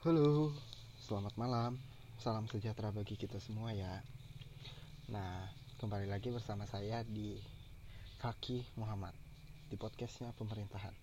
[0.00, 0.48] Halo,
[0.96, 1.76] selamat malam.
[2.16, 4.00] Salam sejahtera bagi kita semua ya.
[5.12, 5.44] Nah,
[5.76, 7.36] kembali lagi bersama saya di
[8.16, 9.12] Kaki Muhammad
[9.68, 10.96] di podcastnya pemerintahan.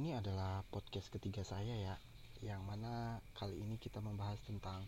[0.00, 2.00] Ini adalah podcast ketiga saya ya,
[2.40, 4.80] yang mana kali ini kita membahas tentang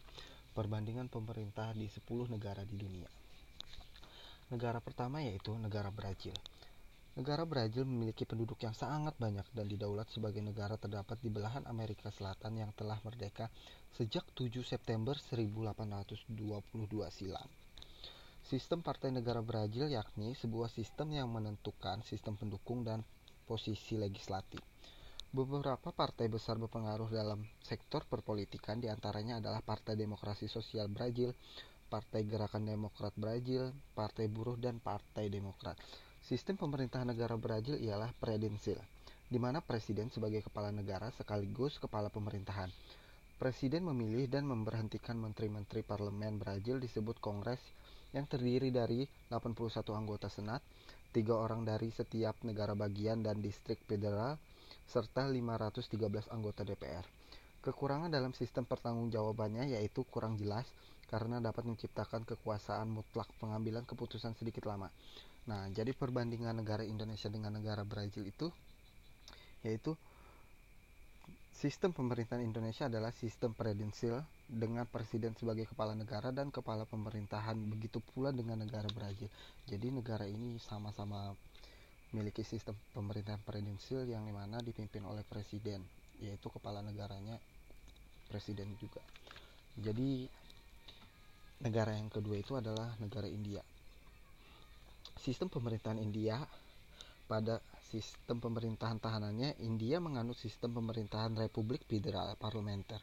[0.57, 2.01] perbandingan pemerintah di 10
[2.33, 3.13] negara di dunia.
[4.57, 6.33] Negara pertama yaitu negara Brazil.
[7.15, 12.11] Negara Brazil memiliki penduduk yang sangat banyak dan didaulat sebagai negara terdapat di belahan Amerika
[12.11, 13.47] Selatan yang telah merdeka
[13.95, 16.35] sejak 7 September 1822
[17.15, 17.47] silam.
[18.43, 23.07] Sistem Partai Negara Brazil yakni sebuah sistem yang menentukan sistem pendukung dan
[23.47, 24.59] posisi legislatif.
[25.31, 31.31] Beberapa partai besar berpengaruh dalam sektor perpolitikan di antaranya adalah Partai Demokrasi Sosial Brazil,
[31.87, 35.79] Partai Gerakan Demokrat Brazil, Partai Buruh, dan Partai Demokrat.
[36.25, 38.81] Sistem pemerintahan negara Brazil ialah presidensial,
[39.29, 42.73] di mana presiden sebagai kepala negara sekaligus kepala pemerintahan.
[43.37, 47.61] Presiden memilih dan memberhentikan menteri-menteri parlemen Brazil disebut kongres
[48.17, 50.65] yang terdiri dari 81 anggota senat,
[51.13, 54.41] tiga orang dari setiap negara bagian dan distrik federal,
[54.89, 57.05] serta 513 anggota DPR.
[57.61, 60.65] Kekurangan dalam sistem pertanggungjawabannya yaitu kurang jelas
[61.13, 64.89] karena dapat menciptakan kekuasaan mutlak pengambilan keputusan sedikit lama.
[65.45, 68.49] Nah, jadi perbandingan negara Indonesia dengan negara Brazil itu
[69.65, 69.97] yaitu
[71.53, 78.01] sistem pemerintahan Indonesia adalah sistem presidensial dengan presiden sebagai kepala negara dan kepala pemerintahan begitu
[78.01, 79.29] pula dengan negara Brazil.
[79.69, 81.33] Jadi negara ini sama-sama
[82.13, 85.85] memiliki sistem pemerintahan presidensial yang di mana dipimpin oleh presiden
[86.25, 87.37] yaitu kepala negaranya
[88.29, 89.01] presiden juga.
[89.77, 90.25] Jadi
[91.65, 93.74] negara yang kedua itu adalah negara India
[95.19, 96.43] sistem pemerintahan India
[97.25, 103.01] pada sistem pemerintahan tahanannya India menganut sistem pemerintahan Republik Federal Parlementer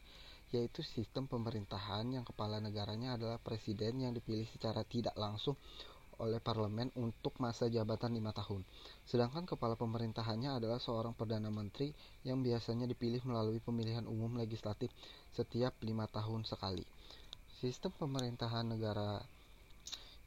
[0.52, 5.56] yaitu sistem pemerintahan yang kepala negaranya adalah presiden yang dipilih secara tidak langsung
[6.22, 8.61] oleh parlemen untuk masa jabatan lima tahun.
[9.10, 11.89] Sedangkan kepala pemerintahannya adalah seorang perdana menteri
[12.21, 14.94] yang biasanya dipilih melalui pemilihan umum legislatif
[15.33, 16.86] setiap lima tahun sekali.
[17.58, 19.17] Sistem pemerintahan negara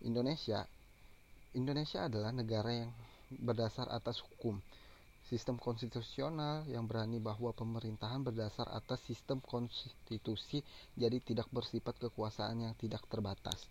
[0.02, 0.66] Indonesia
[1.54, 2.90] Indonesia adalah negara yang
[3.30, 4.58] berdasar atas hukum,
[5.22, 10.66] sistem konstitusional yang berani bahwa pemerintahan berdasar atas sistem konstitusi
[10.98, 13.70] jadi tidak bersifat kekuasaan yang tidak terbatas.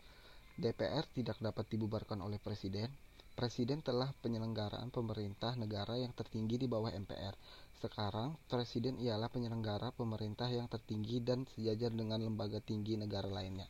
[0.55, 2.87] DPR tidak dapat dibubarkan oleh presiden.
[3.33, 7.35] Presiden telah penyelenggaraan pemerintah negara yang tertinggi di bawah MPR.
[7.81, 13.65] Sekarang, presiden ialah penyelenggara pemerintah yang tertinggi dan sejajar dengan lembaga tinggi negara lainnya.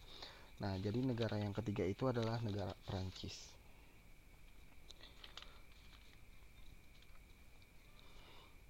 [0.61, 3.62] Nah, jadi negara yang ketiga itu adalah negara Prancis.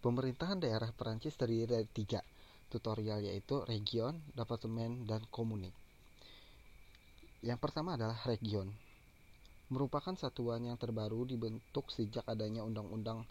[0.04, 2.20] Pemerintahan daerah Perancis terdiri dari tiga
[2.68, 5.72] tutorial yaitu region, departemen, dan komuni.
[7.40, 8.68] Yang pertama adalah region.
[9.72, 13.24] Merupakan satuan yang terbaru dibentuk sejak adanya Undang-Undang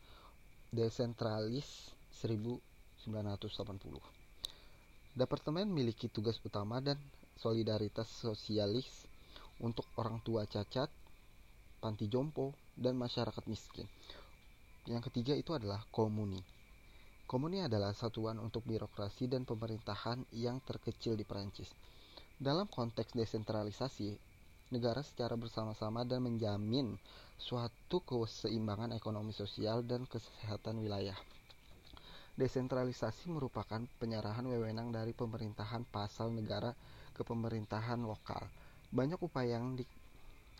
[0.72, 1.92] Desentralis
[2.24, 2.64] 1980.
[5.12, 6.96] Departemen memiliki tugas utama dan
[7.36, 9.04] solidaritas sosialis
[9.60, 10.88] untuk orang tua cacat,
[11.84, 13.84] panti jompo, dan masyarakat miskin.
[14.88, 16.61] Yang ketiga itu adalah komuni
[17.32, 21.72] Komuni adalah satuan untuk birokrasi dan pemerintahan yang terkecil di Perancis.
[22.36, 24.12] Dalam konteks desentralisasi,
[24.68, 26.92] negara secara bersama-sama dan menjamin
[27.40, 31.16] suatu keseimbangan ekonomi sosial dan kesehatan wilayah.
[32.36, 36.76] Desentralisasi merupakan penyerahan wewenang dari pemerintahan pasal negara
[37.16, 38.44] ke pemerintahan lokal.
[38.92, 39.88] Banyak upaya yang di,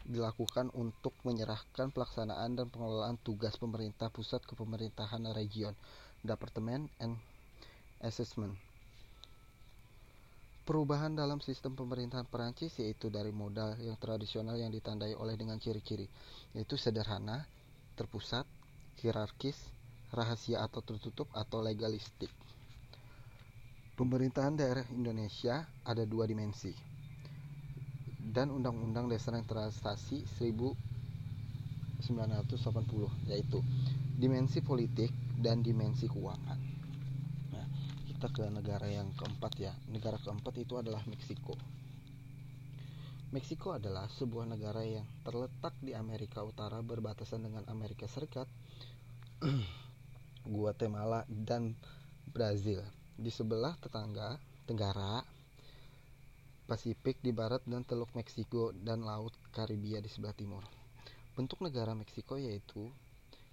[0.08, 5.76] dilakukan untuk menyerahkan pelaksanaan dan pengelolaan tugas pemerintah pusat ke pemerintahan region
[6.22, 7.18] Department and
[8.02, 8.54] Assessment.
[10.62, 16.06] Perubahan dalam sistem pemerintahan Perancis yaitu dari modal yang tradisional yang ditandai oleh dengan ciri-ciri
[16.54, 17.42] yaitu sederhana,
[17.98, 18.46] terpusat,
[19.02, 19.58] hierarkis,
[20.14, 22.30] rahasia atau tertutup atau legalistik.
[23.98, 26.92] Pemerintahan daerah Indonesia ada dua dimensi
[28.32, 30.24] dan Undang-Undang Desentralisasi
[32.02, 33.62] 1980 yaitu
[34.18, 36.60] dimensi politik dan dimensi keuangan.
[37.50, 37.66] Nah,
[38.06, 39.72] kita ke negara yang keempat ya.
[39.90, 41.58] Negara keempat itu adalah Meksiko.
[43.32, 48.44] Meksiko adalah sebuah negara yang terletak di Amerika Utara berbatasan dengan Amerika Serikat,
[50.54, 51.72] Guatemala, dan
[52.28, 52.84] Brazil.
[53.16, 54.36] Di sebelah tetangga
[54.68, 55.24] Tenggara,
[56.68, 60.81] Pasifik di barat dan Teluk Meksiko dan Laut Karibia di sebelah timur.
[61.32, 62.92] Bentuk negara Meksiko yaitu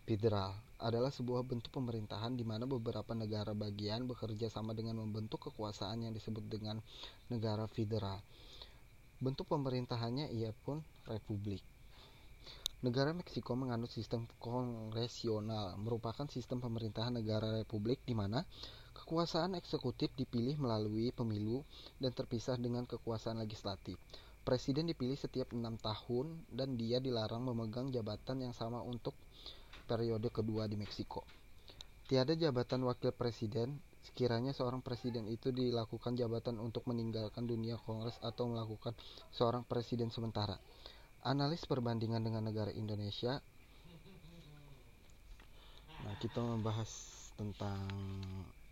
[0.04, 6.02] Federal adalah sebuah bentuk pemerintahan di mana beberapa negara bagian bekerja sama dengan membentuk kekuasaan
[6.02, 6.82] yang disebut dengan
[7.30, 8.18] negara federal.
[9.22, 11.62] Bentuk pemerintahannya ia pun republik.
[12.84, 18.44] Negara Meksiko menganut sistem kongresional, merupakan sistem pemerintahan negara republik di mana
[18.98, 21.64] kekuasaan eksekutif dipilih melalui pemilu
[22.02, 23.96] dan terpisah dengan kekuasaan legislatif.
[24.48, 29.14] Presiden dipilih setiap enam tahun dan dia dilarang memegang jabatan yang sama untuk
[29.86, 31.22] periode kedua di Meksiko.
[32.10, 38.50] Tiada jabatan wakil presiden sekiranya seorang presiden itu dilakukan jabatan untuk meninggalkan dunia kongres atau
[38.50, 38.98] melakukan
[39.30, 40.58] seorang presiden sementara.
[41.22, 43.38] Analis perbandingan dengan negara Indonesia.
[46.00, 46.90] Nah, kita membahas
[47.36, 47.86] tentang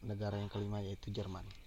[0.02, 1.67] negara yang kelima yaitu Jerman.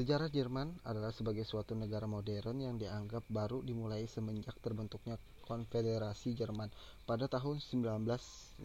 [0.00, 6.72] Sejarah Jerman adalah sebagai suatu negara modern yang dianggap baru dimulai semenjak terbentuknya Konfederasi Jerman
[7.04, 8.64] pada tahun 1915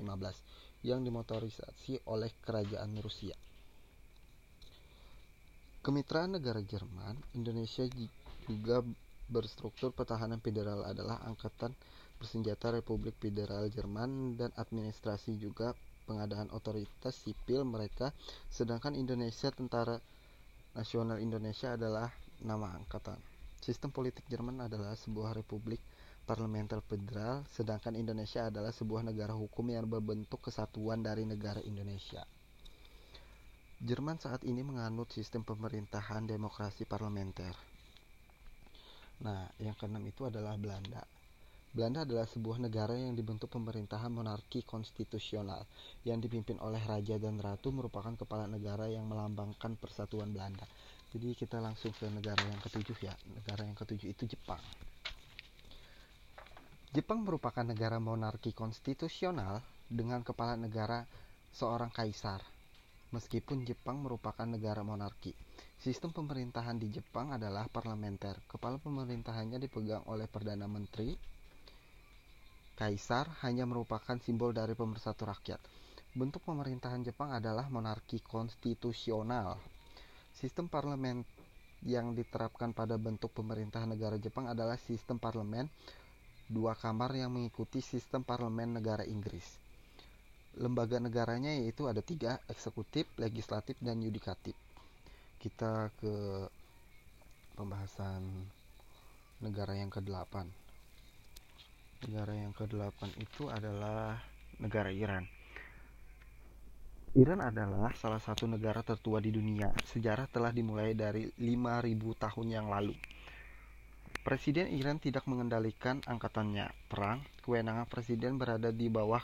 [0.87, 3.35] yang dimotorisasi oleh kerajaan Rusia.
[5.83, 7.83] Kemitraan negara Jerman, Indonesia
[8.47, 8.79] juga
[9.27, 11.75] berstruktur pertahanan federal adalah Angkatan
[12.15, 15.75] Bersenjata Republik Federal Jerman dan administrasi juga
[16.07, 18.15] pengadaan otoritas sipil mereka
[18.47, 19.99] sedangkan Indonesia Tentara
[20.75, 22.11] Nasional Indonesia adalah
[22.43, 23.15] nama angkatan.
[23.63, 25.79] Sistem politik Jerman adalah sebuah republik
[26.27, 32.27] parlementer federal, sedangkan Indonesia adalah sebuah negara hukum yang berbentuk kesatuan dari negara Indonesia.
[33.79, 37.55] Jerman saat ini menganut sistem pemerintahan demokrasi parlementer.
[39.23, 41.14] Nah, yang keenam itu adalah Belanda.
[41.75, 45.67] Belanda adalah sebuah negara yang dibentuk pemerintahan monarki konstitusional
[46.07, 50.63] yang dipimpin oleh raja dan ratu merupakan kepala negara yang melambangkan persatuan Belanda.
[51.11, 53.11] Jadi kita langsung ke negara yang ketujuh ya.
[53.27, 54.63] Negara yang ketujuh itu Jepang.
[56.95, 59.59] Jepang merupakan negara monarki konstitusional
[59.91, 61.03] dengan kepala negara
[61.51, 62.39] seorang kaisar.
[63.11, 65.35] Meskipun Jepang merupakan negara monarki,
[65.75, 68.39] sistem pemerintahan di Jepang adalah parlementer.
[68.47, 71.34] Kepala pemerintahannya dipegang oleh perdana menteri.
[72.75, 75.63] Kaisar hanya merupakan simbol dari pemersatu rakyat.
[76.11, 79.55] Bentuk pemerintahan Jepang adalah monarki konstitusional.
[80.35, 81.23] Sistem parlemen
[81.87, 85.71] yang diterapkan pada bentuk pemerintahan negara Jepang adalah sistem parlemen
[86.51, 89.55] dua kamar yang mengikuti sistem parlemen negara Inggris.
[90.59, 94.55] Lembaga negaranya yaitu ada tiga, eksekutif, legislatif, dan yudikatif.
[95.39, 96.47] Kita ke
[97.55, 98.23] pembahasan
[99.39, 100.64] negara yang ke-8.
[102.03, 104.19] Negara yang ke-8 itu adalah
[104.59, 105.23] negara Iran.
[107.15, 109.71] Iran adalah salah satu negara tertua di dunia.
[109.87, 112.91] Sejarah telah dimulai dari 5000 tahun yang lalu.
[114.27, 116.67] Presiden Iran tidak mengendalikan angkatannya.
[116.91, 119.23] Perang, kewenangan presiden berada di bawah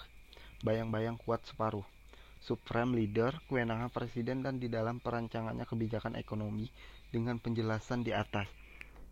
[0.64, 1.84] bayang-bayang kuat separuh.
[2.40, 6.72] Supreme Leader, kewenangan presiden dan di dalam perancangannya kebijakan ekonomi
[7.12, 8.48] dengan penjelasan di atas.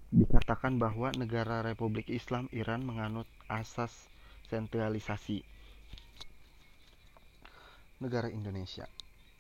[0.10, 3.92] Dikatakan bahwa negara Republik Islam Iran menganut asas
[4.48, 5.44] sentralisasi.
[8.00, 8.88] Negara Indonesia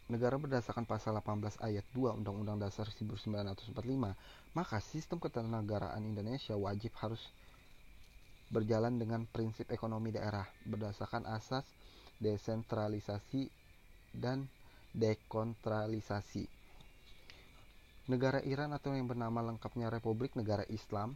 [0.09, 3.77] negara berdasarkan pasal 18 ayat 2 Undang-Undang Dasar 1945,
[4.57, 7.21] maka sistem ketenagaraan Indonesia wajib harus
[8.49, 11.61] berjalan dengan prinsip ekonomi daerah berdasarkan asas
[12.17, 13.53] desentralisasi
[14.17, 14.49] dan
[14.97, 16.49] dekontralisasi.
[18.09, 21.13] Negara Iran atau yang bernama lengkapnya Republik Negara Islam,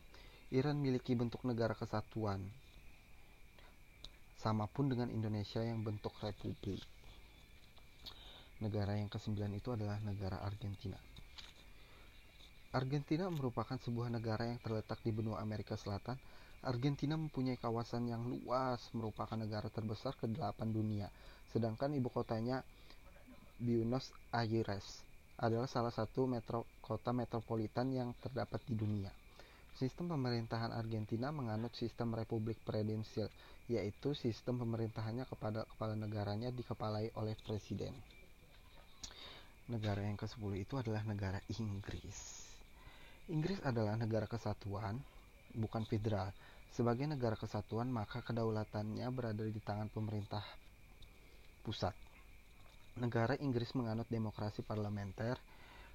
[0.53, 2.45] Iran miliki bentuk negara kesatuan.
[4.43, 6.83] Sama pun dengan Indonesia yang bentuk republik.
[8.59, 10.99] Negara yang kesembilan itu adalah negara Argentina.
[12.75, 16.19] Argentina merupakan sebuah negara yang terletak di benua Amerika Selatan.
[16.59, 21.07] Argentina mempunyai kawasan yang luas, merupakan negara terbesar ke-8 dunia.
[21.55, 22.67] Sedangkan ibu kotanya
[23.63, 25.07] Buenos Aires
[25.39, 29.22] adalah salah satu metro, kota metropolitan yang terdapat di dunia.
[29.73, 33.27] Sistem pemerintahan Argentina menganut sistem republik presidensial,
[33.67, 37.91] yaitu sistem pemerintahannya kepada kepala negaranya dikepalai oleh presiden
[39.71, 42.43] negara yang ke-10 itu adalah negara Inggris.
[43.31, 44.99] Inggris adalah negara kesatuan,
[45.55, 46.35] bukan federal.
[46.73, 50.43] Sebagai negara kesatuan, maka kedaulatannya berada di tangan pemerintah
[51.63, 51.95] pusat.
[52.99, 55.39] Negara Inggris menganut demokrasi parlementer.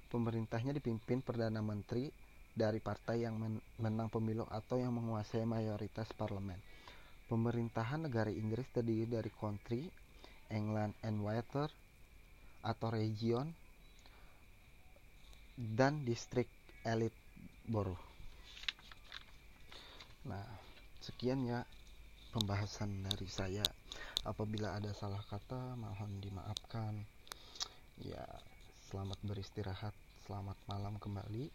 [0.09, 2.09] Pemerintahnya dipimpin Perdana Menteri
[2.59, 3.39] dari partai yang
[3.79, 6.59] menang pemilu atau yang menguasai mayoritas parlemen.
[7.31, 9.87] Pemerintahan negara Inggris terdiri dari country,
[10.51, 11.71] England and Water,
[12.59, 13.47] atau region
[15.55, 16.51] dan distrik
[16.83, 17.15] elit
[17.71, 18.03] borough.
[20.27, 20.43] Nah,
[20.99, 21.63] sekian ya
[22.35, 23.63] pembahasan dari saya.
[24.27, 26.91] apabila ada salah kata mohon dimaafkan
[28.03, 28.19] ya
[28.91, 29.95] selamat beristirahat
[30.27, 31.47] selamat malam kembali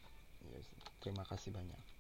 [0.49, 0.59] ya,
[1.05, 1.94] terima kasih banyak